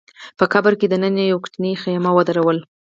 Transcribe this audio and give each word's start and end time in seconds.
په 0.37 0.45
قبر 0.53 0.73
کي 0.79 0.85
دننه 0.91 1.21
يې 1.23 1.29
يوه 1.31 1.41
کوچنۍ 1.43 1.73
خېمه 1.81 2.11
ودروله 2.13 2.63